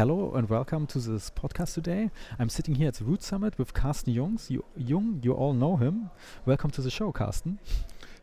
[0.00, 2.10] hello and welcome to this podcast today.
[2.38, 4.48] I'm sitting here at the Root Summit with Carsten Jungs.
[4.48, 6.08] You, Jung, you all know him.
[6.46, 7.58] Welcome to the show, Carsten.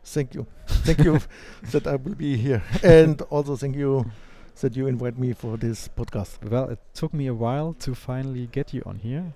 [0.02, 0.48] Thank you.
[0.66, 1.20] Thank you
[1.70, 2.64] that I will be here.
[2.82, 4.10] And also thank you
[4.60, 6.42] that you invite me for this podcast.
[6.50, 9.32] Well, it took me a while to finally get you on here.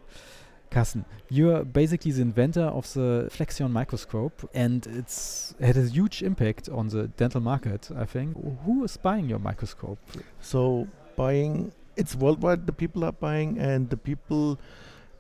[0.69, 6.69] Carsten, you're basically the inventor of the Flexion microscope, and it's had a huge impact
[6.69, 7.89] on the dental market.
[7.97, 8.37] I think.
[8.65, 10.01] Who is buying your microscope?
[10.41, 12.67] So buying, it's worldwide.
[12.67, 14.59] The people are buying, and the people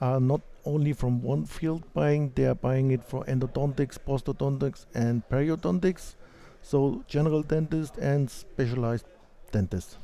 [0.00, 2.32] are not only from one field buying.
[2.34, 6.14] They are buying it for endodontics, prosthodontics, and periodontics.
[6.62, 9.06] So general dentist and specialized
[9.50, 9.98] dentist.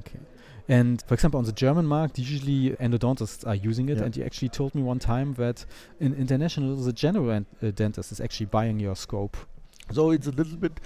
[0.00, 0.20] Okay.
[0.68, 3.96] And for example, on the German market, usually endodontists are using it.
[3.96, 4.04] Yeah.
[4.04, 5.64] And you actually told me one time that
[5.98, 9.36] in international, the general en- uh, dentist is actually buying your scope.
[9.90, 10.78] So it's a little bit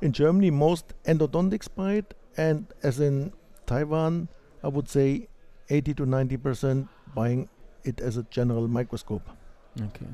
[0.00, 3.32] in Germany, most endodontics buy it, and as in
[3.66, 4.28] Taiwan,
[4.62, 5.28] I would say
[5.70, 7.48] 80 to 90 percent buying
[7.84, 9.28] it as a general microscope.
[9.80, 10.06] Okay.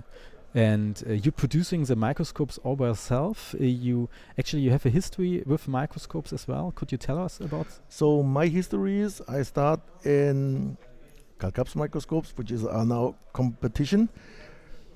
[0.54, 3.54] And uh, you're producing the microscopes all by yourself.
[3.60, 6.72] Uh, you actually you have a history with microscopes as well.
[6.74, 7.66] Could you tell us about?
[7.88, 10.78] So my history is I start in
[11.38, 14.08] Karl Kaps microscopes, which is our now competition.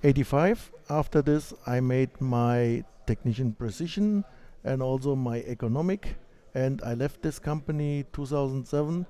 [0.05, 0.73] 85.
[0.91, 4.25] After this, I made my technician precision
[4.65, 6.17] and also my economic,
[6.55, 9.07] and I left this company 2007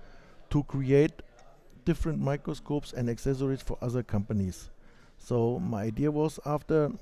[0.53, 1.22] to create
[1.86, 4.69] different microscopes and accessories for other companies.
[5.17, 6.92] So my idea was after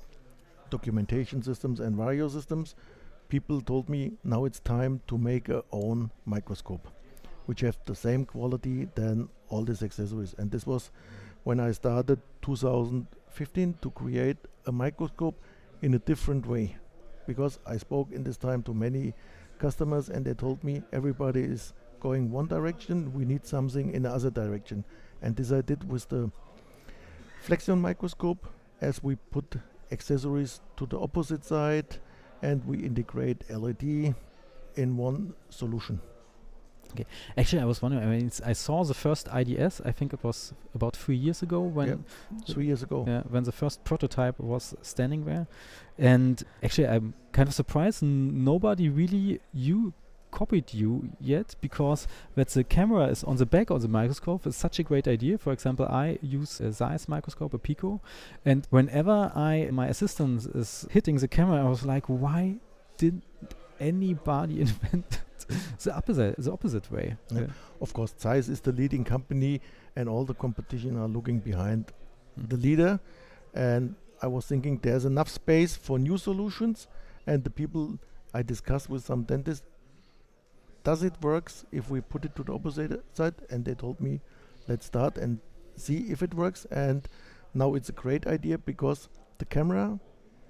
[0.69, 2.75] documentation systems and vario systems,
[3.27, 6.87] people told me now it's time to make a own microscope,
[7.45, 10.33] which have the same quality than all these accessories.
[10.37, 10.89] And this was
[11.43, 15.37] when I started 2015 to create a microscope
[15.81, 16.77] in a different way,
[17.27, 19.13] because I spoke in this time to many
[19.59, 24.09] customers and they told me everybody is going one direction, we need something in the
[24.11, 24.83] other direction.
[25.21, 26.31] And this I did with the
[27.41, 28.45] Flexion microscope
[28.81, 29.55] as we put
[29.91, 31.97] accessories to the opposite side
[32.41, 34.15] and we integrate LED
[34.75, 36.01] in one solution.
[36.91, 37.05] Okay.
[37.37, 38.03] Actually, I was wondering.
[38.03, 39.81] I mean, I saw the first IDS.
[39.85, 42.03] I think it was about three years ago when
[42.47, 43.05] Three years ago.
[43.07, 45.47] Yeah, when the first prototype was standing there.
[45.97, 49.93] And actually, I'm kind of surprised nobody really you
[50.31, 54.55] copied you yet because that the camera is on the back of the microscope is
[54.55, 55.37] such a great idea.
[55.37, 58.01] For example, I use a Zeiss microscope, a Pico,
[58.45, 62.55] and whenever I my assistant is hitting the camera, I was like, why
[62.97, 63.23] didn't
[63.79, 65.19] anybody invent
[65.83, 67.17] the opposite the opposite way?
[67.29, 67.47] Yeah.
[67.81, 69.61] Of course, Zeiss is the leading company
[69.95, 71.91] and all the competition are looking behind
[72.39, 72.49] Mm.
[72.49, 72.99] the leader.
[73.53, 76.87] And I was thinking there's enough space for new solutions.
[77.27, 77.99] And the people
[78.33, 79.65] I discussed with some dentists,
[80.83, 83.35] does it works if we put it to the opposite side?
[83.49, 84.19] And they told me,
[84.67, 85.39] let's start and
[85.75, 86.65] see if it works.
[86.71, 87.07] And
[87.53, 89.99] now it's a great idea because the camera,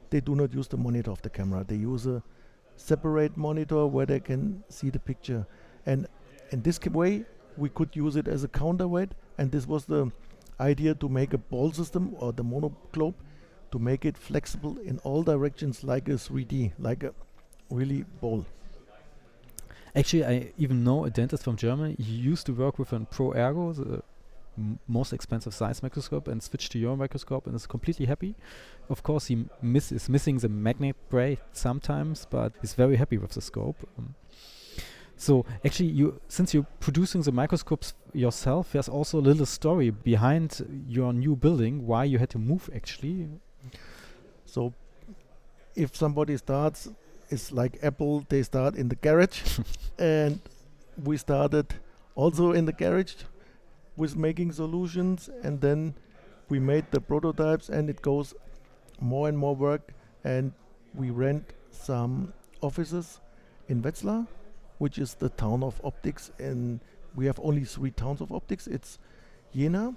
[0.09, 1.65] they do not use the monitor of the camera.
[1.67, 2.23] They use a
[2.75, 5.45] separate monitor where they can see the picture.
[5.85, 6.07] And
[6.51, 7.25] in this way,
[7.57, 9.11] we could use it as a counterweight.
[9.37, 10.11] And this was the
[10.59, 13.15] idea to make a ball system or the monoglobe
[13.71, 17.13] to make it flexible in all directions like a 3D, like a
[17.69, 18.45] really ball.
[19.95, 21.95] Actually, I even know a dentist from Germany.
[21.97, 24.01] He used to work with a Pro Ergo, the
[24.87, 28.35] most expensive Zeiss microscope, and switched to your microscope, and is completely happy.
[28.89, 33.31] Of course, he miss is missing the magnet braid sometimes, but he's very happy with
[33.31, 33.77] the scope.
[33.97, 34.15] Um,
[35.17, 40.65] so actually, you since you're producing the microscopes yourself, there's also a little story behind
[40.87, 41.85] your new building.
[41.85, 43.27] Why you had to move actually?
[44.45, 44.73] So
[45.75, 46.89] if somebody starts,
[47.31, 49.59] it's like Apple, they start in the garage.
[49.97, 50.39] and
[51.03, 51.73] we started
[52.15, 53.15] also in the garage
[53.95, 55.29] with making solutions.
[55.43, 55.95] And then
[56.49, 58.33] we made the prototypes and it goes
[58.99, 59.93] more and more work.
[60.23, 60.51] And
[60.93, 63.21] we rent some offices
[63.69, 64.27] in Wetzlar,
[64.77, 66.31] which is the town of optics.
[66.37, 66.81] And
[67.15, 68.67] we have only three towns of optics.
[68.67, 68.99] It's
[69.55, 69.95] Jena,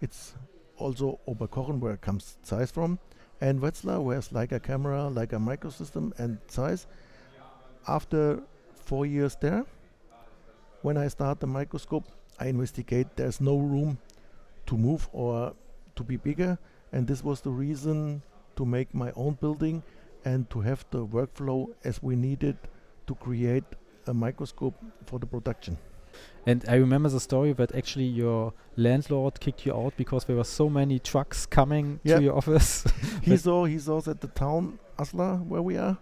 [0.00, 0.34] it's
[0.76, 2.98] also Oberkochen, where comes Zeiss from,
[3.42, 6.86] and Wetzlar, it's Leica camera, Leica microsystem, and Zeiss.
[7.88, 8.40] After
[8.72, 9.64] four years there,
[10.82, 12.04] when I start the microscope,
[12.38, 13.98] I investigate there's no room
[14.66, 15.54] to move or
[15.96, 16.56] to be bigger,
[16.92, 18.22] and this was the reason
[18.54, 19.82] to make my own building
[20.24, 22.56] and to have the workflow as we needed
[23.08, 23.64] to create
[24.06, 25.76] a microscope for the production.
[26.46, 30.44] And I remember the story that actually your landlord kicked you out because there were
[30.44, 32.16] so many trucks coming Yeah.
[32.16, 32.84] to your office.
[33.22, 35.98] he saw he saw that the town Asslar where we are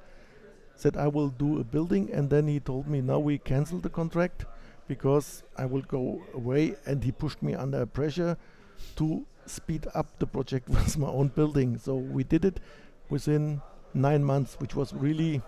[0.77, 3.91] said I will do a building and then he told me now we cancel the
[3.91, 4.45] contract
[4.89, 8.37] because I will go away, and he pushed me under pressure
[8.97, 11.79] to speed up the project with my own building.
[11.79, 12.59] So we did it
[13.09, 13.61] within
[13.95, 15.43] nine months, which was really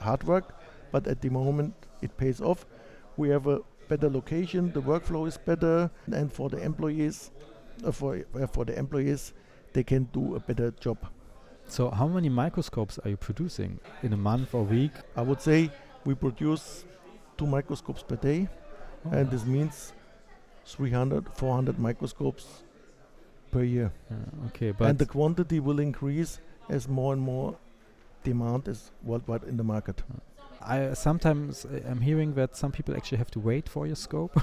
[0.00, 0.54] hard work,
[0.92, 2.64] but at the moment it pays off.
[3.16, 3.58] We have a
[3.88, 7.30] better location, the workflow is better, and for the employees,
[7.84, 9.32] uh, for uh, for the employees,
[9.72, 10.98] they can do a better job.
[11.68, 14.92] So how many microscopes are you producing in a month or week?
[15.16, 15.70] I would say
[16.04, 16.84] we produce
[17.36, 18.48] two microscopes per day,
[19.04, 19.92] Oh, and this means
[20.64, 22.62] 300, 400 microscopes
[23.50, 23.92] per year.
[24.46, 27.56] okay, but and the quantity will increase as more and more
[28.24, 30.02] demand is worldwide in the market.
[30.66, 34.34] I sometimes I'm hearing that some people actually have to wait for your scope.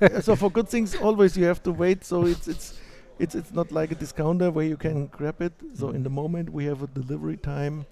[0.00, 2.04] Yeah, so for good things, always you have to wait.
[2.04, 2.78] So it's it's
[3.18, 5.52] it's it's not like a discounter where you can grab it.
[5.74, 5.94] So mm.
[5.94, 7.86] in the moment we have a delivery time,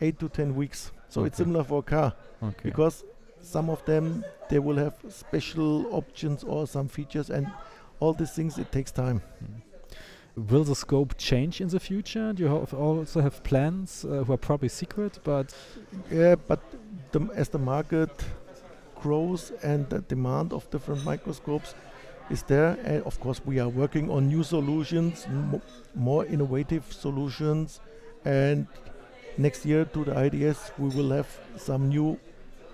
[0.00, 0.92] eight to ten weeks.
[1.08, 2.60] So it's similar for a car okay.
[2.62, 3.04] because
[3.40, 7.46] some of them they will have special options or some features and
[8.00, 9.22] all these things it takes time.
[9.42, 9.71] Mm.
[10.34, 12.32] Will the scope change in the future?
[12.32, 15.54] Do you have also have plans uh, who are probably secret, but
[16.10, 16.60] Yeah, but
[17.12, 18.10] the, as the market
[19.02, 21.74] grows and the demand of different microscopes
[22.30, 25.26] is there, and of course we are working on new solutions,
[25.94, 27.80] more innovative solutions,
[28.24, 28.66] and
[29.36, 32.18] next year to the IDS we will have some new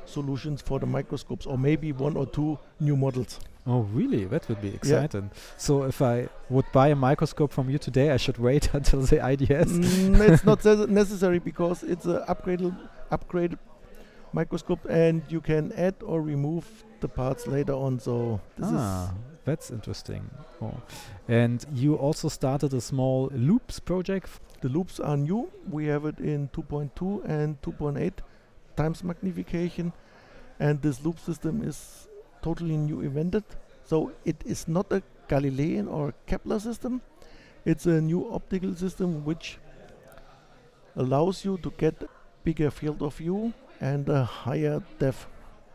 [0.05, 3.41] solutions for the microscopes, or maybe one or two new models.
[3.69, 4.25] Oh really?
[4.25, 5.31] That would be exciting.
[5.57, 9.17] So if I would buy a microscope from you today, I should wait until the
[9.17, 9.73] IDS.
[9.73, 12.75] Mm, it's not necessary because it's a upgraded
[13.13, 13.59] upgraded
[14.33, 16.67] microscope, and you can add or remove
[17.01, 18.01] the parts later on.
[18.01, 20.31] So this ah, that's interesting.
[20.61, 20.75] Oh.
[21.29, 24.29] And you also started a small loops project.
[24.61, 25.51] the loops are new.
[25.71, 28.13] We have it in 2.2 and 2.8
[28.77, 29.93] times magnification,
[30.59, 32.08] and this loop system is
[32.43, 33.45] totally new invented.
[33.85, 37.01] So it is not a Galilean or Kepler system.
[37.65, 39.59] It's a new optical system which
[40.97, 42.03] allows you to get
[42.45, 45.27] bigger field of view and a higher depth.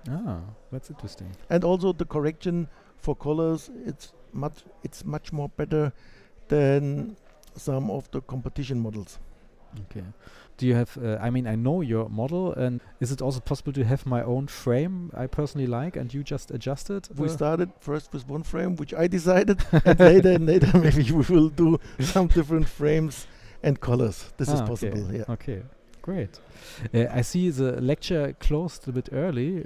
[0.09, 1.31] Ah, that's interesting.
[1.49, 2.67] and also the correction
[2.97, 5.93] for colors it's much it's much more better
[6.49, 7.15] than
[7.55, 9.17] some of the competition models
[9.81, 10.03] Okay.
[10.57, 10.97] Do you have?
[10.97, 14.21] Uh, I mean, I know your model, and is it also possible to have my
[14.23, 17.09] own frame I personally like, and you just adjust it?
[17.17, 21.11] we Uh, started first with one frame which i decided and later and later maybe
[21.11, 23.27] we will do some different frames
[23.63, 24.89] and colors this is Ah, okay.
[24.89, 25.63] possible yeah Okay,
[26.01, 26.39] great.
[26.93, 29.65] Uh, I see the lecture closed a bit early.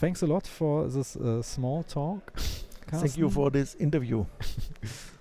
[0.00, 2.32] Thanks a lot for this uh, small talk.
[2.90, 4.24] thank you for this interview